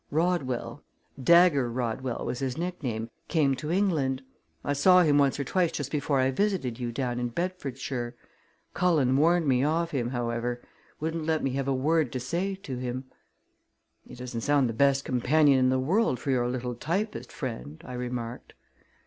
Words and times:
Rodwell 0.09 0.83
Dagger 1.23 1.69
Rodwell 1.71 2.25
was 2.25 2.39
his 2.39 2.57
nickname 2.57 3.11
came 3.27 3.53
to 3.57 3.69
England. 3.69 4.23
I 4.63 4.73
saw 4.73 5.03
him 5.03 5.19
once 5.19 5.39
or 5.39 5.43
twice 5.43 5.71
just 5.71 5.91
before 5.91 6.19
I 6.19 6.31
visited 6.31 6.79
you 6.79 6.91
down 6.91 7.19
in 7.19 7.29
Bedfordshire. 7.29 8.15
Cullen 8.73 9.15
warned 9.15 9.45
me 9.45 9.63
off 9.63 9.91
him, 9.91 10.09
however; 10.09 10.59
wouldn't 10.99 11.27
let 11.27 11.43
me 11.43 11.51
have 11.51 11.67
a 11.67 11.73
word 11.75 12.11
to 12.13 12.19
say 12.19 12.55
to 12.55 12.77
him." 12.77 13.11
"He 14.03 14.15
doesn't 14.15 14.41
sound 14.41 14.67
the 14.67 14.73
best 14.73 15.05
companion 15.05 15.59
in 15.59 15.69
the 15.69 15.77
world 15.77 16.19
for 16.19 16.31
your 16.31 16.47
little 16.49 16.73
typist 16.73 17.31
friend," 17.31 17.79
I 17.85 17.93
remarked. 17.93 18.53